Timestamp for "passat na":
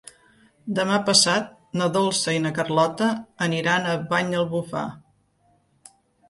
1.09-1.89